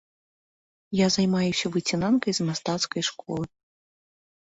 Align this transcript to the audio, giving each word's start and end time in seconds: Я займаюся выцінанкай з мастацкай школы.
Я 0.99 1.07
займаюся 1.15 1.69
выцінанкай 1.75 2.31
з 2.37 2.47
мастацкай 2.47 3.01
школы. 3.11 3.45